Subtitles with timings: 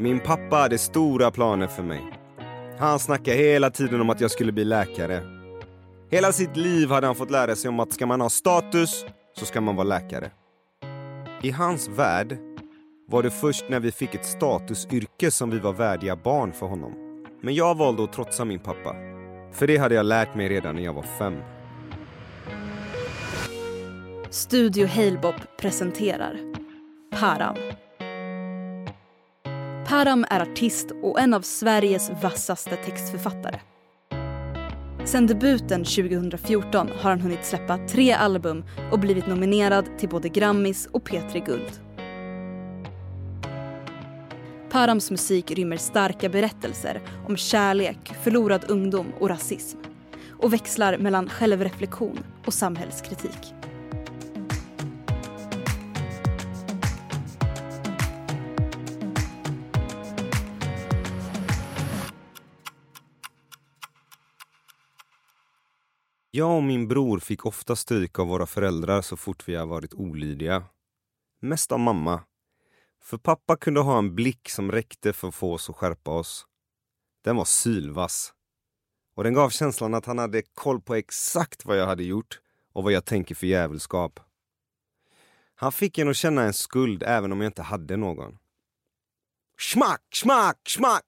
[0.00, 2.02] Min pappa hade stora planer för mig.
[2.78, 5.22] Han snackade hela tiden om att jag skulle bli läkare.
[6.10, 9.06] Hela sitt liv hade han fått lära sig om att ska man ha status
[9.38, 10.30] så ska man vara läkare.
[11.42, 12.38] I hans värld
[13.08, 16.92] var det först när vi fick ett statusyrke som vi var värdiga barn för honom.
[17.42, 18.94] Men jag valde att trotsa min pappa.
[19.52, 21.36] För det hade jag lärt mig redan när jag var fem.
[24.30, 26.40] Studio Halebop presenterar
[27.20, 27.56] Param.
[29.90, 33.60] Param är artist och en av Sveriges vassaste textförfattare.
[35.04, 40.86] Sen debuten 2014 har han hunnit släppa tre album och blivit nominerad till både Grammis
[40.86, 41.80] och P3 Guld.
[44.70, 49.78] Params musik rymmer starka berättelser om kärlek, förlorad ungdom och rasism
[50.28, 53.59] och växlar mellan självreflektion och samhällskritik.
[66.40, 69.94] Jag och min bror fick ofta stryk av våra föräldrar så fort vi har varit
[69.94, 70.64] olydiga.
[71.40, 72.24] Mest av mamma.
[73.02, 76.46] För pappa kunde ha en blick som räckte för att få oss att skärpa oss.
[77.24, 78.32] Den var sylvass.
[79.16, 82.40] Och den gav känslan att han hade koll på exakt vad jag hade gjort
[82.72, 84.20] och vad jag tänker för djävulskap.
[85.54, 88.38] Han fick en att känna en skuld även om jag inte hade någon.
[89.58, 91.04] Schmack, schmack, schmack!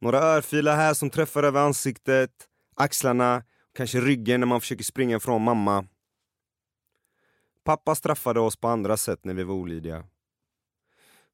[0.00, 2.30] Några örfilar här som träffar över ansiktet,
[2.76, 3.42] axlarna
[3.74, 5.86] Kanske ryggen när man försöker springa ifrån mamma.
[7.64, 10.04] Pappa straffade oss på andra sätt när vi var olydiga.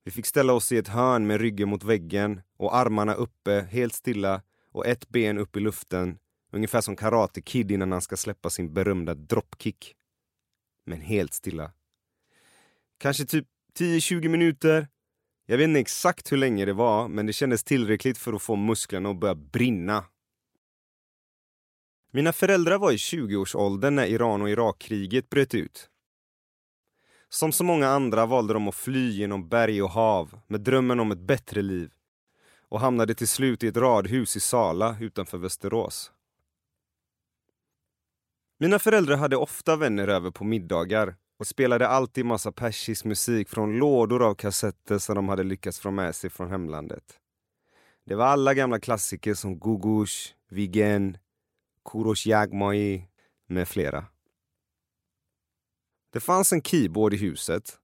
[0.04, 3.94] Vi fick ställa oss i ett hörn med ryggen mot väggen och armarna uppe, helt
[3.94, 6.18] stilla och ett ben upp i luften.
[6.52, 9.94] Ungefär som Karate Kid innan han ska släppa sin berömda dropkick.
[10.86, 11.72] Men helt stilla.
[12.98, 13.46] Kanske typ
[13.78, 14.88] 10-20 minuter.
[15.46, 18.56] Jag vet inte exakt hur länge det var, men det kändes tillräckligt för att få
[18.56, 20.04] musklerna att börja brinna.
[22.14, 25.90] Mina föräldrar var i 20-årsåldern när Iran och Irakkriget bröt ut.
[27.28, 31.12] Som så många andra valde de att fly genom berg och hav med drömmen om
[31.12, 31.90] ett bättre liv
[32.68, 36.12] och hamnade till slut i ett radhus i Sala utanför Västerås.
[38.58, 43.78] Mina föräldrar hade ofta vänner över på middagar och spelade alltid massa persisk musik från
[43.78, 47.18] lådor av kassetter som de hade lyckats få med sig från hemlandet.
[48.06, 51.18] Det var alla gamla klassiker som Gugush, Vigen,
[51.84, 53.08] Kourosh Jagmai
[53.48, 54.04] med flera.
[56.12, 57.78] Det fanns en keyboard i huset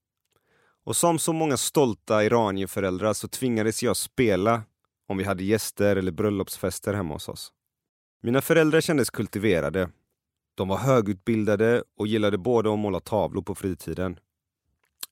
[0.85, 4.63] och som så många stolta iranierföräldrar så tvingades jag spela
[5.09, 7.53] om vi hade gäster eller bröllopsfester hemma hos oss.
[8.23, 9.91] Mina föräldrar kändes kultiverade.
[10.55, 14.19] De var högutbildade och gillade både att måla tavlor på fritiden.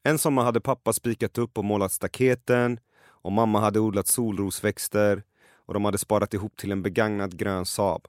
[0.03, 5.23] En sommar hade pappa spikat upp och målat staketen och mamma hade odlat solrosväxter
[5.55, 8.07] och de hade sparat ihop till en begagnad grön Saab.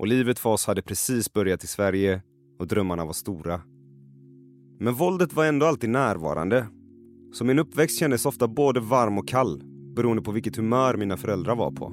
[0.00, 2.22] Och livet för oss hade precis börjat i Sverige
[2.58, 3.60] och drömmarna var stora.
[4.78, 6.66] Men våldet var ändå alltid närvarande.
[7.32, 9.62] Så min uppväxt kändes ofta både varm och kall
[9.96, 11.84] beroende på vilket humör mina föräldrar var på.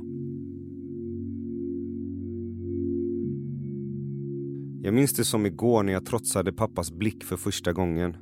[4.84, 8.18] Jag minns det som igår när jag trotsade pappas blick för första gången.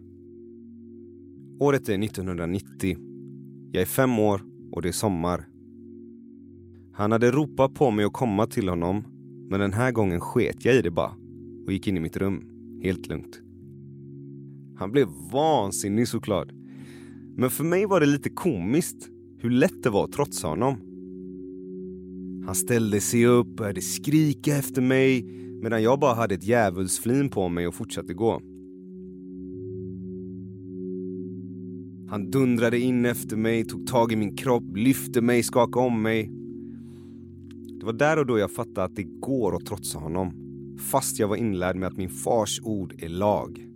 [1.60, 2.98] Året är 1990.
[3.72, 4.42] Jag är fem år
[4.72, 5.48] och det är sommar.
[6.94, 9.15] Han hade ropat på mig att komma till honom
[9.50, 11.12] men den här gången sket jag i det bara
[11.66, 12.44] och gick in i mitt rum,
[12.84, 13.42] helt lugnt.
[14.78, 16.48] Han blev vansinnig såklart.
[17.36, 20.76] Men för mig var det lite komiskt hur lätt det var att trotsa honom.
[22.46, 25.24] Han ställde sig upp, och började skrika efter mig
[25.62, 28.42] medan jag bara hade ett djävulsflin på mig och fortsatte gå.
[32.10, 36.32] Han dundrade in efter mig, tog tag i min kropp, lyfte mig, skakade om mig.
[37.86, 40.34] Det var där och då jag fattade att det går att trotsa honom.
[40.92, 43.68] Fast jag var inlärd med att min fars ord är lag.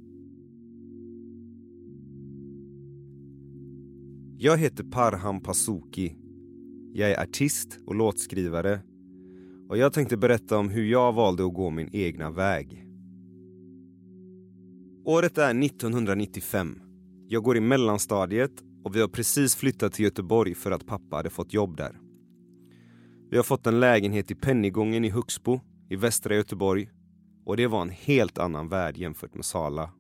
[4.38, 6.16] Jag heter Parham Pasuki.
[6.94, 8.82] Jag är artist och låtskrivare.
[9.70, 12.85] Och jag tänkte berätta om hur jag valde att gå min egna väg.
[15.06, 16.82] Året är 1995.
[17.28, 21.29] Jag går i mellanstadiet och vi har precis flyttat till Göteborg för att pappa hade
[21.29, 22.09] fått jobb där.
[23.31, 25.59] Vi har fått en lägenhet i Pennygången i Huxbo
[25.90, 26.90] i västra Göteborg
[27.46, 29.91] och det var en helt annan värld jämfört med Sala.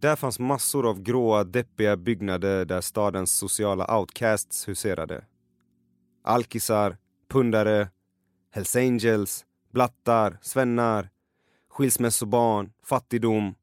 [0.00, 5.24] Där fanns massor av gråa, deppiga byggnader där stadens sociala outcasts huserade.
[6.24, 6.96] Alkisar,
[7.28, 7.88] pundare,
[8.50, 11.10] Hells Angels, blattar, svennar,
[11.68, 13.54] skilsmässobarn, fattigdom.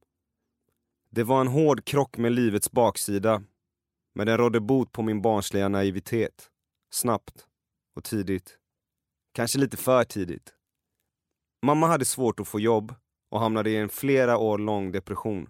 [1.09, 3.43] Det var en hård krock med livets baksida,
[4.15, 6.49] men den rådde bot på min barnsliga naivitet
[6.89, 7.47] Snabbt
[7.95, 8.56] och tidigt.
[9.37, 10.53] Kanske lite för tidigt.
[11.61, 12.95] Mamma hade svårt att få jobb
[13.29, 15.49] och hamnade i en flera år lång depression.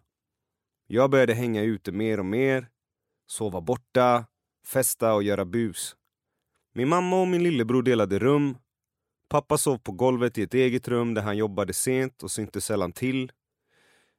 [0.88, 2.70] Jag började hänga ute mer och mer,
[3.28, 4.26] sova borta,
[4.66, 5.96] festa och göra bus.
[6.74, 8.58] Min mamma och min lillebror delade rum.
[9.30, 12.92] Pappa sov på golvet i ett eget rum där han jobbade sent och syntes sällan
[12.92, 13.32] till.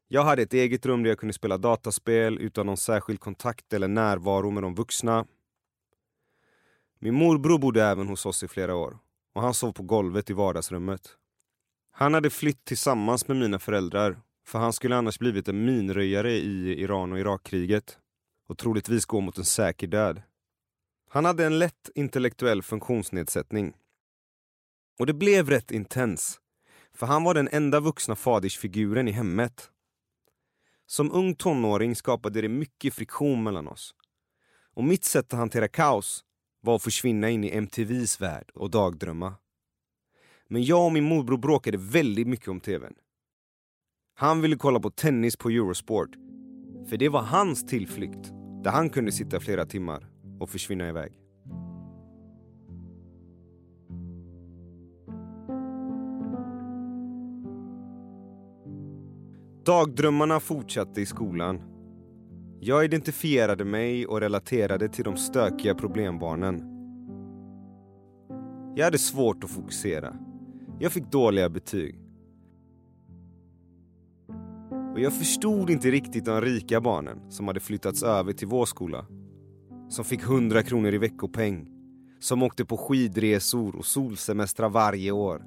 [0.07, 3.89] Jag hade ett eget rum där jag kunde spela dataspel utan någon särskild kontakt eller
[3.89, 5.27] närvaro med de vuxna.
[6.99, 8.99] Min morbror bodde även hos oss i flera år
[9.39, 11.17] och han sov på golvet i vardagsrummet.
[11.91, 16.81] Han hade flytt tillsammans med mina föräldrar för han skulle annars blivit en minröjare i
[16.83, 17.99] Iran och Irakkriget
[18.49, 20.23] och troligtvis gå mot en säker död.
[21.11, 23.73] Han hade en lätt intellektuell funktionsnedsättning.
[24.99, 26.41] Och det blev rätt intens,
[26.95, 29.71] för han var den enda vuxna fadersfiguren i hemmet.
[30.87, 33.95] Som ung tonåring skapade det mycket friktion mellan oss.
[34.75, 36.25] Och mitt sätt att hantera kaos
[36.69, 39.35] var att försvinna in i MTVs värld och dagdrömma.
[40.49, 42.95] Men jag och min morbror bråkade väldigt mycket om TVn.
[44.15, 46.11] Han ville kolla på tennis på Eurosport.
[46.89, 48.33] För det var hans tillflykt,
[48.65, 50.07] där han kunde sitta flera timmar
[50.41, 51.13] och försvinna iväg.
[59.65, 61.78] Dagdrömmarna fortsatte i skolan.
[62.61, 66.63] Jag identifierade mig och relaterade till de stökiga problembarnen.
[68.77, 70.17] Jag hade svårt att fokusera.
[70.79, 71.99] Jag fick dåliga betyg.
[74.93, 79.07] Och jag förstod inte riktigt de rika barnen som hade flyttats över till vår skola.
[79.89, 81.69] Som fick 100 kronor i veckopeng.
[82.21, 85.45] Som åkte på skidresor och solsemestrar varje år.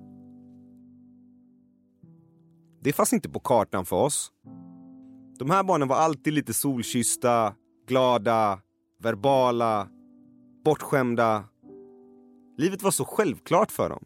[2.81, 4.31] Det fanns inte på kartan för oss.
[5.41, 7.55] De här barnen var alltid lite solkyssta,
[7.87, 8.59] glada,
[8.99, 9.89] verbala,
[10.65, 11.43] bortskämda.
[12.57, 14.03] Livet var så självklart för dem.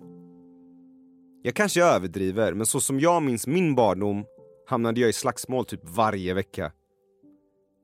[1.43, 4.25] Jag kanske överdriver, men så som jag minns min barndom
[4.67, 6.71] hamnade jag i slagsmål typ varje vecka.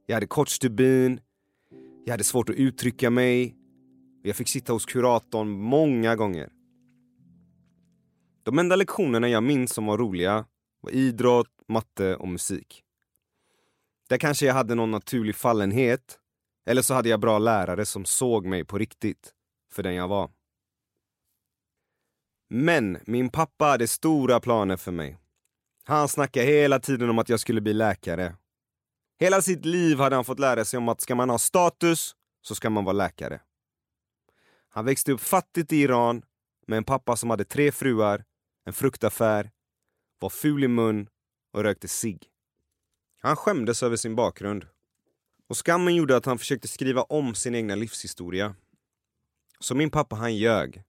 [0.05, 1.19] Jag hade kort stubin,
[2.05, 3.55] jag hade svårt att uttrycka mig
[4.21, 6.49] och jag fick sitta hos kuratorn många gånger.
[8.43, 10.45] De enda lektionerna jag minns som var roliga
[10.81, 12.83] var idrott, matte och musik.
[14.11, 16.19] Där kanske jag hade någon naturlig fallenhet
[16.65, 19.33] eller så hade jag bra lärare som såg mig på riktigt,
[19.73, 20.31] för den jag var.
[22.49, 25.17] Men min pappa hade stora planer för mig.
[25.83, 28.35] Han snackade hela tiden om att jag skulle bli läkare.
[29.19, 32.55] Hela sitt liv hade han fått lära sig om att ska man ha status så
[32.55, 33.41] ska man vara läkare.
[34.69, 36.21] Han växte upp fattigt i Iran
[36.67, 38.23] med en pappa som hade tre fruar,
[38.65, 39.51] en fruktaffär,
[40.19, 41.07] var ful i mun
[41.53, 42.30] och rökte cigg.
[43.23, 44.67] Han skämdes över sin bakgrund.
[45.47, 48.55] Och skammen gjorde att han försökte skriva om sin egna livshistoria.
[49.59, 50.83] Så min pappa han ljög.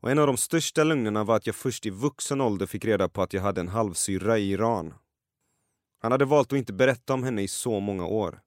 [0.00, 3.08] Och en av de största lögnerna var att jag först i vuxen ålder fick reda
[3.08, 4.94] på att jag hade en halvsyrra i Iran.
[5.98, 8.40] Han hade valt att inte berätta om henne i så många år.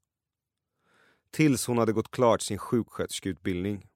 [1.31, 3.87] Tills hon hade gått klart sin sjuksköterskeutbildning.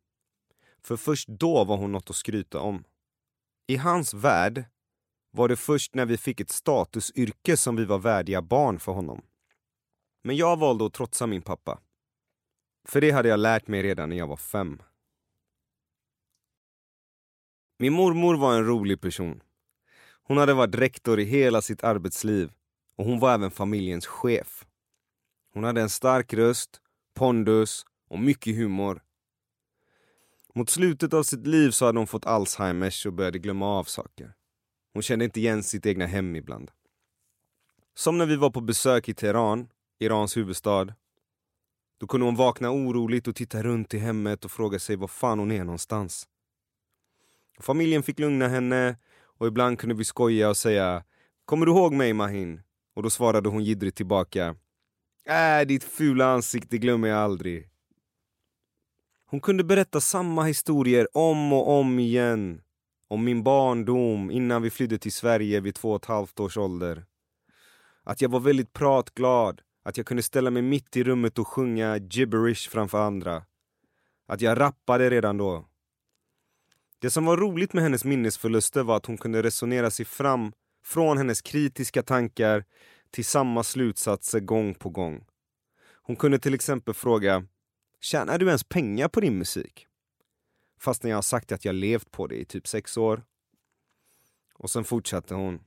[0.81, 2.83] För först då var hon något att skryta om.
[3.67, 4.65] I hans värld
[5.35, 9.21] var det först när vi fick ett statusyrke som vi var värdiga barn för honom.
[10.23, 11.79] Men jag valde att trotsa min pappa.
[12.87, 14.81] För det hade jag lärt mig redan när jag var fem.
[17.79, 19.43] Min mormor var en rolig person.
[20.23, 22.51] Hon hade varit rektor i hela sitt arbetsliv
[22.95, 24.65] och hon var även familjens chef.
[25.53, 26.81] Hon hade en stark röst,
[27.13, 29.01] pondus och mycket humor.
[30.53, 34.33] Mot slutet av sitt liv så hade hon fått Alzheimers och började glömma av saker.
[34.95, 36.71] Hon kände inte igen sitt egna hem ibland.
[37.95, 39.67] Som när vi var på besök i Teheran,
[39.99, 40.93] Irans huvudstad.
[41.99, 45.39] Då kunde hon vakna oroligt och titta runt i hemmet och fråga sig var fan
[45.39, 46.27] hon är någonstans.
[47.59, 48.97] Familjen fick lugna henne
[49.37, 51.03] och ibland kunde vi skoja och säga
[51.45, 52.61] Kommer du ihåg mig Mahin?
[52.93, 54.55] Och då svarade hon jiddrigt tillbaka
[55.25, 57.69] Äh, ditt fula ansikte glömmer jag aldrig.
[59.25, 62.61] Hon kunde berätta samma historier om och om igen.
[63.07, 67.05] Om min barndom innan vi flydde till Sverige vid två och ett halvt års ålder.
[68.03, 71.97] Att jag var väldigt pratglad, att jag kunde ställa mig mitt i rummet och sjunga
[71.97, 73.43] gibberish framför andra.
[74.27, 75.65] Att jag rappade redan då.
[76.99, 81.17] Det som var roligt med hennes minnesförluster var att hon kunde resonera sig fram från
[81.17, 82.65] hennes kritiska tankar
[83.11, 85.25] till samma slutsatser gång på gång.
[86.01, 87.45] Hon kunde till exempel fråga
[88.01, 89.87] Tjänar du ens pengar på din musik?
[90.85, 93.23] Fastän jag har sagt att jag levt på det i typ sex år.
[94.53, 95.59] Och sen fortsatte hon.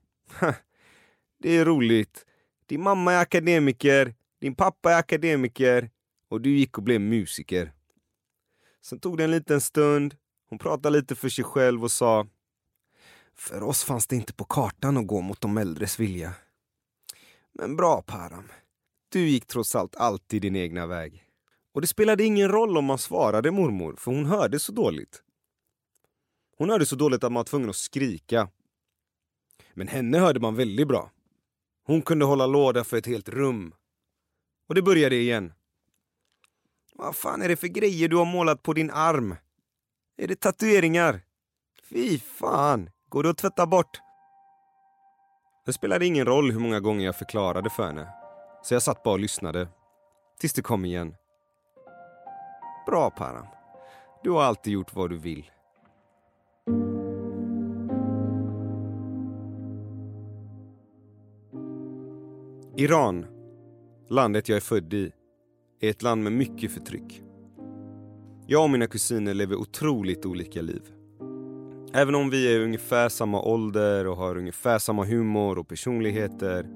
[1.43, 2.27] det är roligt.
[2.67, 5.91] Din mamma är akademiker, din pappa är akademiker
[6.29, 7.73] och du gick och blev musiker.
[8.83, 10.17] Sen tog det en liten stund.
[10.49, 12.27] Hon pratade lite för sig själv och sa
[13.35, 16.35] För oss fanns det inte på kartan att gå mot de äldres vilja.
[17.53, 18.49] Men bra Param.
[19.09, 21.28] Du gick trots allt alltid din egna väg.
[21.73, 25.23] Och det spelade ingen roll om man svarade mormor, för hon hörde så dåligt.
[26.57, 28.49] Hon hörde så dåligt att man var tvungen att skrika.
[29.75, 31.11] Men henne hörde man väldigt bra.
[31.85, 33.75] Hon kunde hålla låda för ett helt rum.
[34.69, 35.53] Och det började igen.
[36.95, 39.35] Vad fan är det för grejer du har målat på din arm?
[40.17, 41.21] Är det tatueringar?
[41.91, 42.91] Fy fan!
[43.09, 44.01] Går det att tvätta bort?
[45.67, 48.09] Det spelade ingen roll hur många gånger jag förklarade för henne.
[48.63, 49.69] Så jag satt bara och lyssnade.
[50.41, 51.15] Tills det kom igen.
[52.89, 53.47] Bra Param.
[54.23, 55.51] Du har alltid gjort vad du vill.
[62.77, 63.27] Iran,
[64.09, 65.13] landet jag är född i,
[65.81, 67.23] är ett land med mycket förtryck.
[68.47, 70.83] Jag och mina kusiner lever otroligt olika liv.
[71.95, 76.69] Även om vi är ungefär samma ålder och har ungefär samma humor och personligheter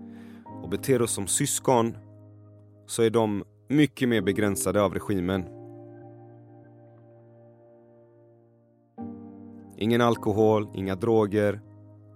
[0.62, 1.96] och beter oss som syskon
[2.86, 5.61] så är de mycket mer begränsade av regimen.
[9.82, 11.60] Ingen alkohol, inga droger,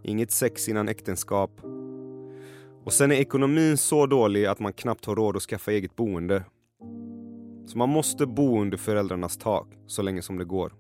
[0.03, 1.51] inget sex innan äktenskap.
[2.85, 6.45] Och sen är ekonomin så dålig att man knappt har råd att skaffa eget boende.
[7.67, 10.73] Så man måste bo under föräldrarnas tak så länge som det går.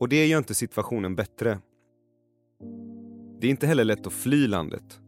[0.00, 1.58] Och det gör inte situationen bättre.
[3.40, 5.00] Det är inte heller lätt att fly landet.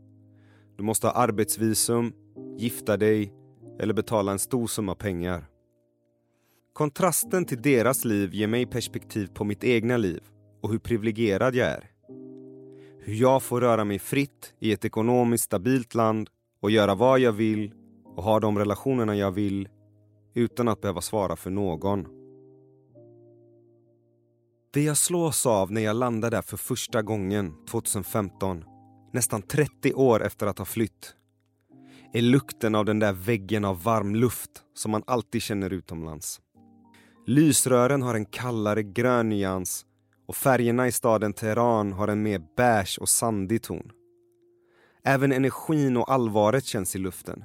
[0.77, 2.13] Du måste ha arbetsvisum,
[2.57, 3.33] gifta dig
[3.81, 5.49] eller betala en stor summa pengar.
[6.79, 10.23] Kontrasten till deras liv ger mig perspektiv på mitt egna liv
[10.63, 11.91] och hur privilegierad jag är.
[13.01, 16.29] Hur jag får röra mig fritt i ett ekonomiskt stabilt land
[16.61, 17.73] och göra vad jag vill
[18.17, 19.69] och ha de relationerna jag vill
[20.35, 22.07] utan att behöva svara för någon.
[24.73, 28.65] Det jag slås av när jag landar där för första gången 2015,
[29.13, 31.15] nästan 30 år efter att ha flytt,
[32.13, 36.41] är lukten av den där väggen av varm luft som man alltid känner utomlands.
[37.29, 39.87] Lysrören har en kallare grön nyans
[40.27, 43.91] och färgerna i staden Teheran har en mer beige och sandig ton.
[45.05, 47.45] Även energin och allvaret känns i luften.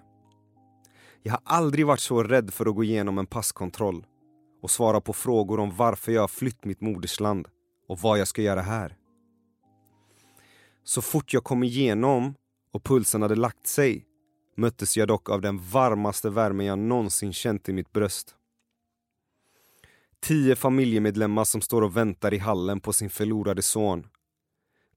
[1.23, 4.05] Jag har aldrig varit så rädd för att gå igenom en passkontroll
[4.61, 7.47] och svara på frågor om varför jag har flytt mitt modersland
[7.87, 8.97] och vad jag ska göra här.
[10.83, 12.33] Så fort jag kom igenom
[12.73, 14.05] och pulsen hade lagt sig
[14.57, 18.35] möttes jag dock av den varmaste värme jag någonsin känt i mitt bröst.
[20.23, 24.07] Tio familjemedlemmar som står och väntar i hallen på sin förlorade son.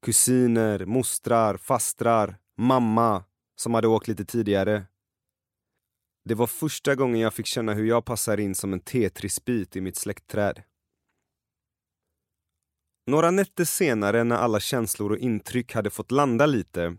[0.01, 3.23] Kusiner, mostrar, fastrar, mamma
[3.55, 4.85] som hade åkt lite tidigare.
[6.25, 9.81] Det var första gången jag fick känna hur jag passar in som en Tetrisbit i
[9.81, 10.63] mitt släktträd.
[13.07, 16.97] Några nätter senare när alla känslor och intryck hade fått landa lite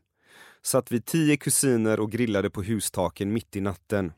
[0.62, 4.12] satt vi tio kusiner och grillade på hustaken mitt i natten.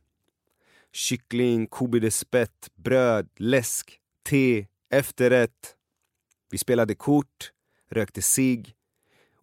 [0.92, 5.76] Kyckling, kobe de spett, bröd, läsk, te, efterrätt.
[6.50, 7.52] Vi spelade kort,
[7.90, 8.74] rökte cigg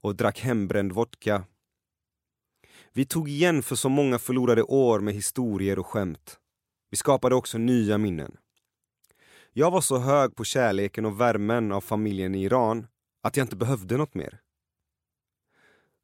[0.02, 1.44] och drack hembränd vodka.
[2.94, 6.40] Vi tog igen för så många förlorade år med historier och skämt.
[6.90, 8.38] Vi skapade också nya minnen.
[9.54, 12.88] Jag var så hög på kärleken och värmen av familjen i Iran
[13.24, 14.42] att jag inte behövde något mer.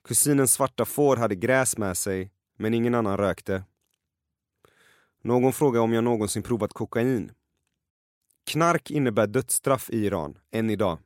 [0.08, 3.64] Kusinens svarta får hade gräs med sig, men ingen annan rökte.
[5.22, 7.32] Någon frågade om jag någonsin provat kokain.
[8.46, 11.00] Knark innebär dödsstraff i Iran, än idag.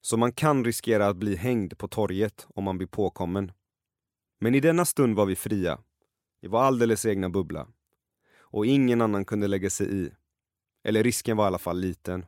[0.00, 3.52] Så man kan riskera att bli hängd på torget om man blir påkommen.
[4.40, 5.78] Men i denna stund var vi fria.
[6.40, 7.68] Vi var alldeles egna bubbla.
[8.38, 10.10] Och ingen annan kunde lägga sig i.
[10.84, 12.26] Eller risken var i alla fall liten.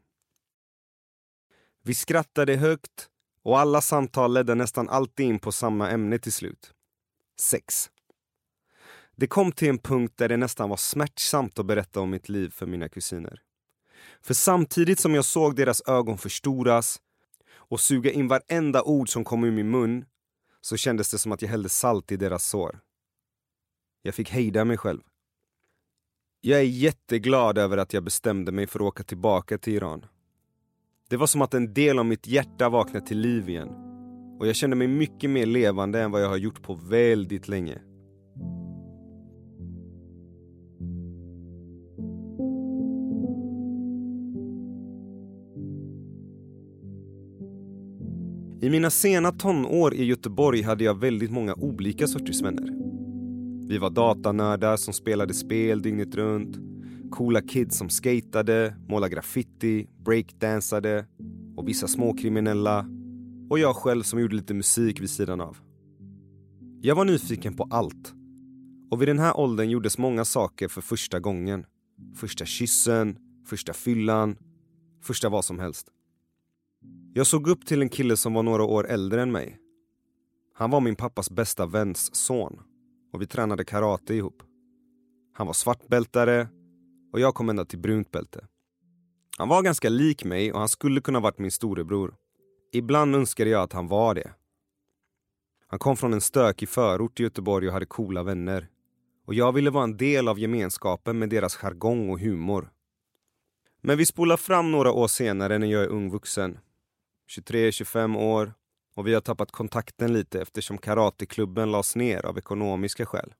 [1.82, 3.08] Vi skrattade högt
[3.42, 6.75] och alla samtal ledde nästan alltid in på samma ämne till slut.
[7.40, 7.90] Sex.
[9.16, 12.50] Det kom till en punkt där det nästan var smärtsamt att berätta om mitt liv
[12.50, 13.42] för mina kusiner.
[14.23, 17.00] För samtidigt som jag såg deras ögon förstoras
[17.54, 20.04] och suga in varenda ord som kom ur min mun
[20.61, 22.80] så kändes det som att jag hällde salt i deras sår.
[24.02, 25.00] Jag fick hejda mig själv.
[26.40, 30.07] Jag är jätteglad över att jag bestämde mig för att åka tillbaka till Iran.
[31.09, 33.69] Det var som att en del av mitt hjärta vaknade till liv igen.
[34.40, 37.89] Och jag kände mig mycket mer levande än vad jag har gjort på väldigt länge.
[48.62, 52.71] I mina sena tonår i Göteborg hade jag väldigt många olika sorters vänner.
[53.69, 56.57] Vi var datanördar som spelade spel dygnet runt,
[57.11, 61.07] Coola kids som skatade, målade graffiti, breakdansade
[61.57, 62.87] och vissa småkriminella.
[63.50, 65.57] Och jag själv som gjorde lite musik vid sidan av.
[66.81, 68.14] Jag var nyfiken på allt.
[68.90, 71.64] Och vid den här åldern gjordes många saker för första gången.
[72.17, 74.37] Första kyssen, första fyllan,
[75.02, 75.87] första vad som helst.
[77.14, 79.59] Jag såg upp till en kille som var några år äldre än mig.
[80.55, 82.61] Han var min pappas bästa väns son
[83.12, 84.43] och vi tränade karate ihop.
[85.33, 86.49] Han var svartbältare
[87.12, 88.47] och jag kom ända till brunt bälte.
[89.38, 92.14] Han var ganska lik mig och han skulle kunna varit min storebror.
[92.73, 94.31] Ibland önskade jag att han var det.
[95.67, 98.69] Han kom från en stökig förort i Göteborg och hade coola vänner.
[99.26, 102.71] Och jag ville vara en del av gemenskapen med deras jargong och humor.
[103.83, 106.59] Men vi spolar fram några år senare när jag är ung vuxen.
[107.30, 108.54] 23-25 år
[108.94, 113.34] och vi har tappat kontakten lite eftersom karateklubben lades ner av ekonomiska skäl.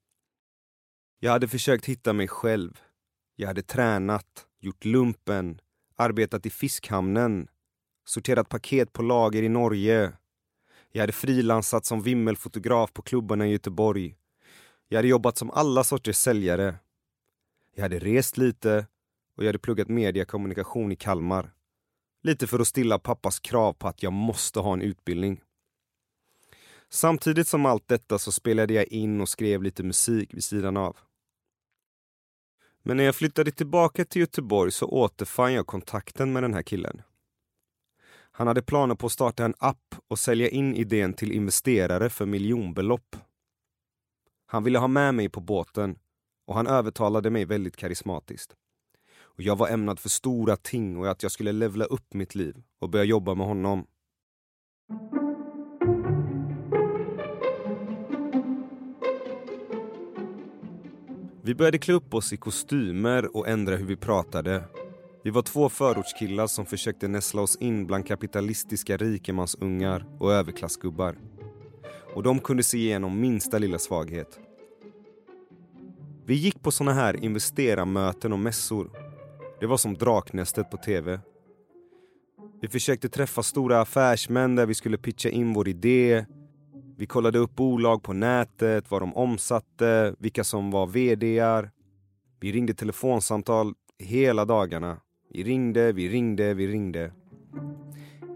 [1.19, 2.81] Jag hade försökt hitta mig själv.
[3.37, 5.61] Jag hade tränat, gjort lumpen,
[5.97, 7.49] arbetat i fiskhamnen,
[8.05, 10.13] sorterat paket på lager i Norge.
[10.93, 14.17] Jag hade frilansat som vimmelfotograf på klubbarna i Göteborg.
[14.89, 16.75] Jag hade jobbat som alla sorters säljare.
[17.75, 18.87] Jag hade rest lite
[19.37, 21.53] och jag hade pluggat mediekommunikation i Kalmar.
[22.23, 25.41] Lite för att stilla pappas krav på att jag måste ha en utbildning.
[26.89, 30.97] Samtidigt som allt detta så spelade jag in och skrev lite musik vid sidan av.
[32.83, 37.03] Men när jag flyttade tillbaka till Göteborg så återfann jag kontakten med den här killen.
[38.33, 42.27] Han hade planer på att starta en app och sälja in idén till investerare för
[42.27, 43.17] miljonbelopp.
[44.47, 45.99] Han ville ha med mig på båten
[46.47, 48.57] och han övertalade mig väldigt karismatiskt.
[49.41, 52.57] Och jag var ämnad för stora ting och att jag skulle levla upp mitt liv
[52.81, 53.85] och börja jobba med honom.
[61.43, 64.65] Vi började klä upp oss i kostymer och ändra hur vi pratade.
[65.25, 71.19] Vi var två förortskillar som försökte näsla oss in bland kapitalistiska rikemansungar och överklassgubbar.
[72.15, 74.41] Och de kunde se igenom minsta lilla svaghet.
[76.25, 79.00] Vi gick på såna här investerarmöten och mässor.
[79.61, 81.21] Det var som Draknästet på TV.
[82.61, 86.25] Vi försökte träffa stora affärsmän där vi skulle pitcha in vår idé
[87.01, 91.71] vi kollade upp bolag på nätet, vad de omsatte, vilka som var VDar.
[92.41, 94.97] Vi ringde telefonsamtal hela dagarna.
[95.33, 97.13] Vi ringde, vi ringde, vi ringde.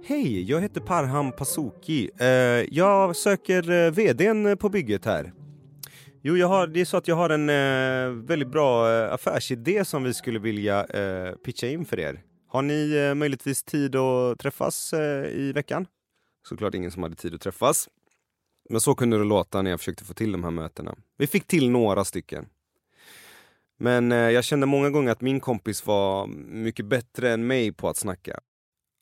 [0.04, 2.10] Hej, jag heter Parham Pasuki.
[2.20, 2.26] Eh,
[2.74, 5.32] jag söker eh, VDn på bygget här.
[6.26, 9.84] Jo, jag har, det är så att jag har en eh, väldigt bra eh, affärsidé
[9.84, 12.22] som vi skulle vilja eh, pitcha in för er.
[12.48, 15.86] Har ni eh, möjligtvis tid att träffas eh, i veckan?
[16.48, 17.88] Såklart ingen som hade tid att träffas.
[18.70, 20.94] Men så kunde det låta när jag försökte få till de här mötena.
[21.18, 22.46] Vi fick till några stycken.
[23.78, 27.88] Men eh, jag kände många gånger att min kompis var mycket bättre än mig på
[27.88, 28.40] att snacka.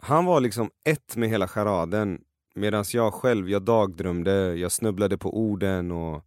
[0.02, 2.20] Han var liksom ett med hela charaden
[2.54, 6.24] medan jag själv, jag dagdrömde, jag snubblade på orden och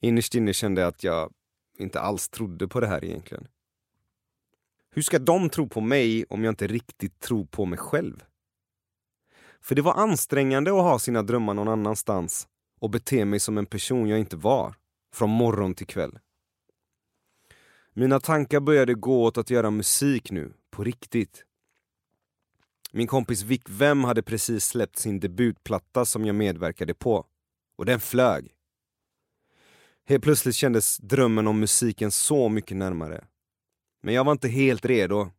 [0.00, 1.32] innerst inne kände jag att jag
[1.78, 3.48] inte alls trodde på det här egentligen.
[4.90, 8.24] Hur ska de tro på mig om jag inte riktigt tror på mig själv?
[9.60, 12.48] För det var ansträngande att ha sina drömmar någon annanstans
[12.80, 14.74] och bete mig som en person jag inte var,
[15.14, 16.18] från morgon till kväll.
[17.92, 21.44] Mina tankar började gå åt att göra musik nu, på riktigt.
[22.92, 27.26] Min kompis Vic Vem hade precis släppt sin debutplatta som jag medverkade på.
[27.76, 28.55] Och den flög.
[30.08, 33.24] Helt plötsligt kändes drömmen om musiken så mycket närmare.
[34.02, 35.30] Men jag var inte helt redo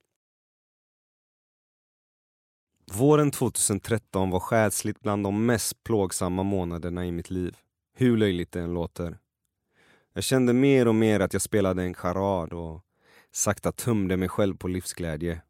[2.91, 7.57] Våren 2013 var själsligt bland de mest plågsamma månaderna i mitt liv.
[7.93, 9.17] Hur löjligt det än låter.
[10.13, 12.81] Jag kände mer och mer att jag spelade en charad och
[13.31, 15.41] sakta tömde mig själv på livsglädje.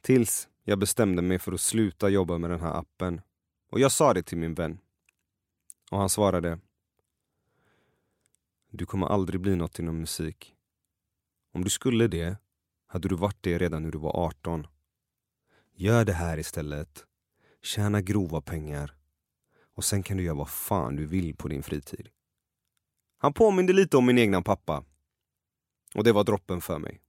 [0.00, 3.20] Tills jag bestämde mig för att sluta jobba med den här appen.
[3.70, 4.78] Och jag sa det till min vän.
[5.90, 6.58] Och han svarade.
[8.76, 10.54] Du kommer aldrig bli något inom musik.
[11.52, 12.36] Om du skulle det,
[12.86, 14.66] hade du varit det redan när du var 18.
[15.74, 17.04] Gör det här istället.
[17.62, 18.96] Tjäna grova pengar.
[19.74, 22.08] Och sen kan du göra vad fan du vill på din fritid.
[23.18, 24.84] Han påminde lite om min egna pappa.
[25.94, 27.00] Och det var droppen för mig.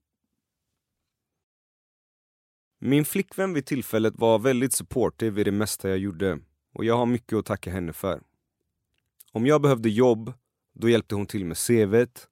[2.79, 6.39] Min flickvän vid tillfället var väldigt supportive i det mesta jag gjorde
[6.73, 8.21] och jag har mycket att tacka henne för.
[9.31, 10.33] Om jag behövde jobb,
[10.79, 12.27] då hjälpte hon till med CVt.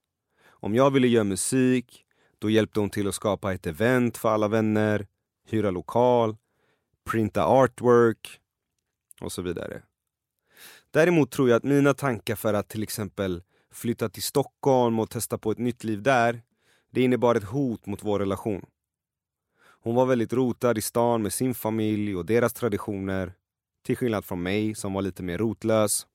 [0.48, 2.06] Om jag ville göra musik,
[2.40, 5.08] då hjälpte hon till att skapa ett event för alla vänner
[5.48, 6.38] hyra lokal,
[7.10, 8.40] printa artwork
[9.22, 9.82] och så vidare.
[10.92, 15.38] Däremot tror jag att mina tankar för att till exempel flytta till Stockholm och testa
[15.38, 16.42] på ett nytt liv där,
[16.92, 18.66] Det innebar ett hot mot vår relation.
[19.60, 23.34] Hon var väldigt rotad i stan med sin familj och deras traditioner.
[23.84, 26.08] Till skillnad från mig som var lite mer rotlös.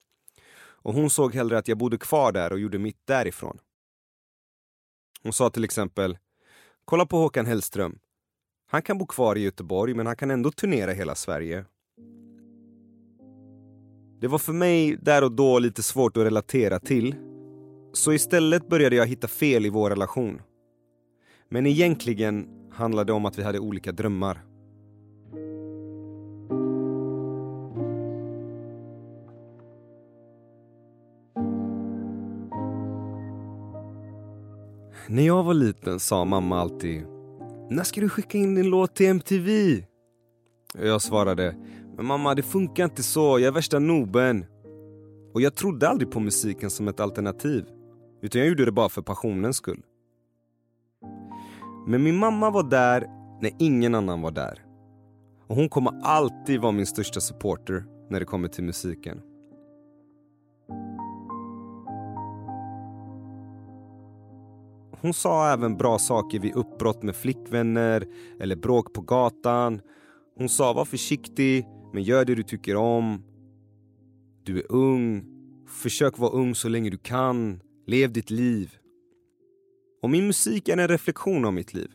[0.82, 3.58] Och hon såg hellre att jag bodde kvar där och gjorde mitt därifrån.
[5.22, 6.18] Hon sa till exempel
[6.84, 7.98] Kolla på Håkan Hellström.
[8.70, 11.64] Han kan bo kvar i Göteborg men han kan ändå turnera hela Sverige.
[14.20, 17.14] Det var för mig där och då lite svårt att relatera till.
[17.92, 20.42] Så istället började jag hitta fel i vår relation.
[21.48, 24.49] Men egentligen handlade det om att vi hade olika drömmar.
[35.12, 37.07] När jag var liten sa mamma alltid
[37.70, 39.77] När ska du skicka in din låt till MTV?
[40.79, 41.57] Och jag svarade
[41.96, 44.44] Men mamma det funkar inte så, jag är värsta noben.
[45.35, 47.64] Och jag trodde aldrig på musiken som ett alternativ.
[48.23, 49.83] Utan jag gjorde det bara för passionens skull.
[51.87, 53.07] Men min mamma var där
[53.40, 54.64] när ingen annan var där.
[55.46, 59.20] Och hon kommer alltid vara min största supporter när det kommer till musiken.
[65.00, 68.06] Hon sa även bra saker vid uppbrott med flickvänner
[68.40, 69.80] eller bråk på gatan.
[70.36, 73.24] Hon sa var försiktig, men gör det du tycker om.
[74.44, 75.24] Du är ung.
[75.68, 77.60] Försök vara ung så länge du kan.
[77.86, 78.74] Lev ditt liv.
[80.02, 81.90] Och min musik är en reflektion av mitt liv.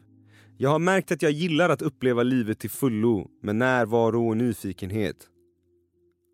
[0.58, 5.28] Jag har märkt att jag gillar att uppleva livet till fullo med närvaro och nyfikenhet.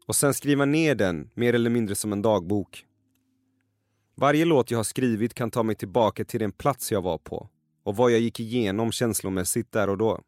[0.07, 2.86] Och sen skriva ner den, mer eller mindre som en dagbok.
[4.21, 7.49] Varje låt jag har skrivit kan ta mig tillbaka till den plats jag var på
[7.84, 10.21] och vad jag gick igenom känslomässigt där och då.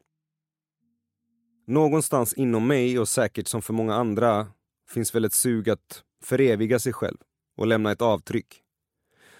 [1.66, 4.46] Någonstans inom mig och säkert som för många andra
[4.88, 7.16] finns väl ett sug att föreviga sig själv
[7.56, 8.62] och lämna ett avtryck.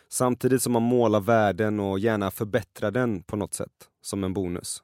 [0.09, 4.83] Samtidigt som man målar världen och gärna förbättrar den på något sätt, som en bonus.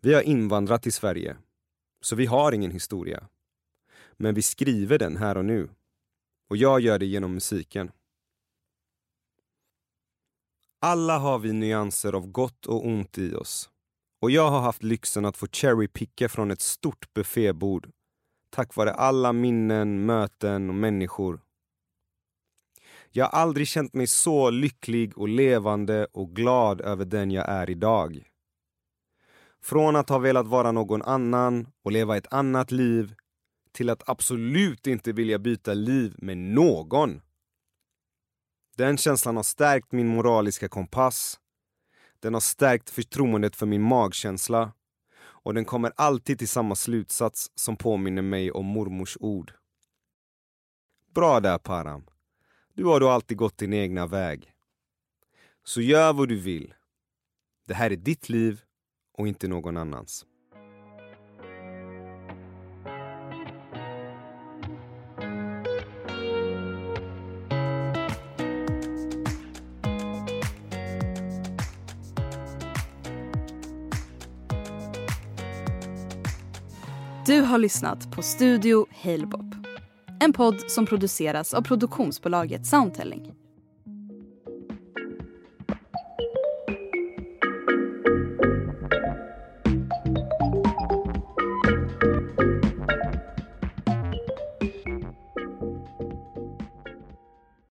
[0.00, 1.36] Vi har invandrat till Sverige,
[2.00, 3.28] så vi har ingen historia.
[4.16, 5.68] Men vi skriver den här och nu.
[6.48, 7.90] Och jag gör det genom musiken.
[10.80, 13.70] Alla har vi nyanser av gott och ont i oss.
[14.20, 17.90] Och jag har haft lyxen att få cherrypicka från ett stort buffébord
[18.50, 21.40] tack vare alla minnen, möten och människor
[23.10, 27.70] jag har aldrig känt mig så lycklig och levande och glad över den jag är
[27.70, 28.22] idag.
[29.62, 33.14] Från att ha velat vara någon annan och leva ett annat liv
[33.78, 37.20] till att absolut inte vilja byta liv med någon.
[38.76, 41.40] Den känslan har stärkt min moraliska kompass.
[42.20, 44.72] Den har stärkt förtroendet för min magkänsla
[45.18, 49.52] och den kommer alltid till samma slutsats som påminner mig om mormors ord.
[51.14, 52.06] Bra där Param.
[52.74, 54.52] Du har då alltid gått din egna väg.
[55.64, 56.74] Så gör vad du vill.
[57.66, 58.62] Det här är ditt liv
[59.12, 60.26] och inte någon annans.
[77.28, 79.54] Du har lyssnat på Studio Halebop.
[80.20, 83.32] En podd som produceras av produktionsbolaget Soundtelling.